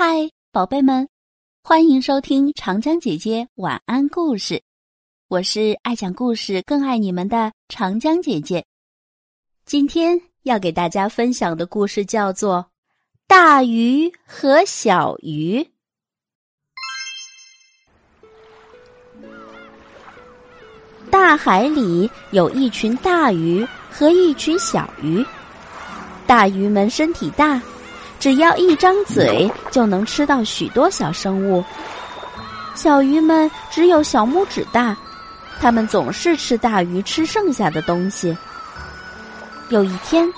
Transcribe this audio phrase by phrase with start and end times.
[0.00, 1.08] 嗨，宝贝们，
[1.60, 4.62] 欢迎收听长江姐姐晚安故事。
[5.26, 8.64] 我是爱讲故事、更爱你们的长江姐姐。
[9.64, 12.58] 今天要给大家分享的故事叫做
[13.26, 15.60] 《大鱼和小鱼》。
[21.10, 25.26] 大海里有一群大鱼和一群小鱼，
[26.24, 27.60] 大鱼们身体大。
[28.18, 31.64] 只要一张嘴就能吃到许多小生物，
[32.74, 34.96] 小鱼们只有小拇指大，
[35.60, 38.36] 它们总是吃大鱼吃剩下的东西。
[39.68, 40.28] 有一天，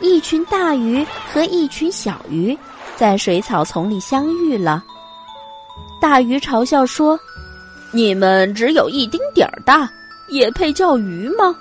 [0.00, 2.56] 一群大鱼和一群小鱼
[2.96, 4.84] 在水草丛里相遇了。
[6.00, 7.18] 大鱼嘲笑说
[7.90, 9.90] ：“你们只有一丁点儿大，
[10.28, 11.54] 也配叫鱼吗？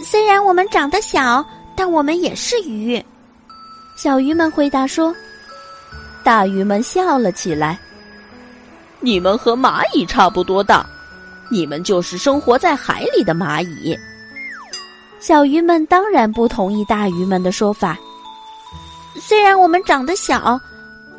[0.00, 3.04] 虽然我们长得小，但我们也是鱼。”
[3.96, 5.14] 小鱼们回答说
[6.24, 7.78] ：“大鱼们笑了起来。
[9.00, 10.84] 你们和蚂蚁差不多大，
[11.48, 13.96] 你们就是生活在海里的蚂蚁。”
[15.20, 17.96] 小鱼们当然不同意大鱼们的说法。
[19.20, 20.60] 虽然我们长得小，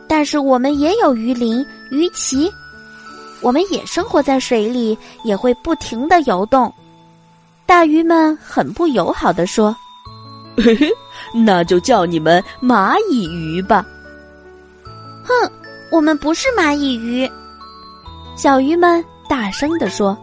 [0.05, 2.51] 但是我们也有鱼鳞、鱼鳍，
[3.41, 6.71] 我们也生活在水里，也会不停的游动。
[7.65, 9.75] 大鱼们很不友好的说
[10.57, 10.91] ：“嘿嘿。”
[11.37, 13.85] 那就叫你们蚂蚁鱼吧。
[15.25, 15.51] 哼，
[15.91, 17.29] 我们不是蚂蚁鱼。
[18.37, 20.17] 小鱼们大声地说。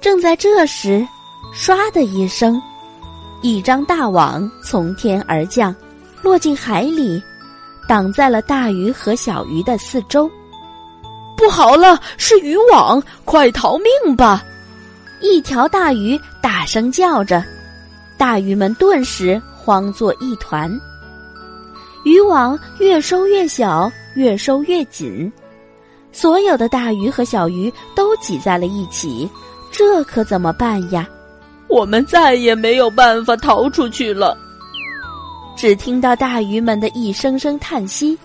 [0.00, 1.06] 正在这时，
[1.54, 2.60] 唰的一声，
[3.42, 5.74] 一张大网从天而降，
[6.22, 7.22] 落进海里，
[7.86, 10.28] 挡在了大鱼和小鱼的四周。
[11.36, 14.42] 不好了，是渔网，快逃命吧！
[15.20, 17.44] 一条大鱼大声叫着，
[18.16, 19.40] 大鱼们顿时。
[19.64, 20.68] 慌作一团，
[22.04, 25.32] 渔网越收越小，越收越紧，
[26.10, 29.30] 所有的大鱼和小鱼都挤在了一起，
[29.70, 31.08] 这可怎么办呀？
[31.68, 34.36] 我们再也没有办法逃出去了。
[35.56, 38.18] 只听到大鱼们的一声声叹息，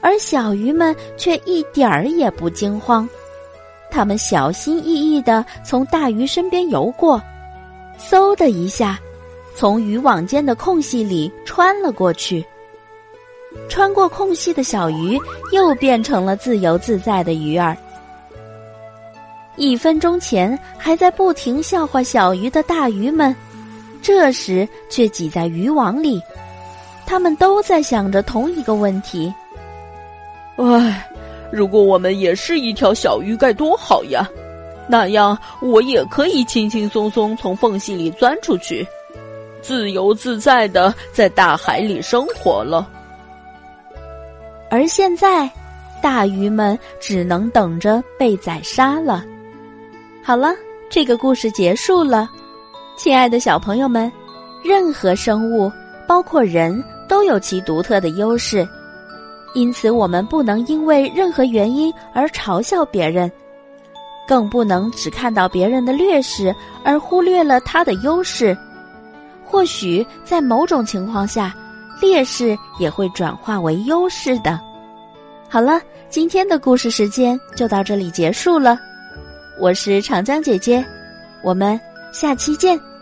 [0.00, 3.08] 而小鱼们却一点儿也不惊慌，
[3.90, 7.20] 他们小心翼翼的从大鱼身边游过，
[7.98, 9.00] 嗖的一下。
[9.54, 12.44] 从渔网间的空隙里穿了过去，
[13.68, 15.18] 穿过空隙的小鱼
[15.52, 17.76] 又变成了自由自在的鱼儿。
[19.56, 23.34] 一分钟前还在不停笑话小鱼的大鱼们，
[24.02, 26.20] 这时却挤在渔网里，
[27.06, 29.32] 他们都在想着同一个问题：
[30.56, 31.08] 唉，
[31.52, 34.28] 如果我们也是一条小鱼该多好呀！
[34.86, 38.86] 那样我也可以轻轻松松从缝隙里钻出去。
[39.64, 42.86] 自由自在的在大海里生活了，
[44.70, 45.50] 而现在，
[46.02, 49.24] 大鱼们只能等着被宰杀了。
[50.22, 50.52] 好了，
[50.90, 52.28] 这个故事结束了，
[52.94, 54.12] 亲爱的小朋友们，
[54.62, 55.72] 任何生物，
[56.06, 58.68] 包括人都有其独特的优势，
[59.54, 63.32] 因此我们不能因为任何原因而嘲笑别人，
[64.28, 66.54] 更不能只看到别人的劣势
[66.84, 68.54] 而忽略了他的优势。
[69.44, 71.54] 或许在某种情况下，
[72.00, 74.58] 劣势也会转化为优势的。
[75.48, 78.78] 好了，今天的故事时间就到这里结束了。
[79.60, 80.84] 我是长江姐姐，
[81.42, 81.80] 我们
[82.12, 82.93] 下期见。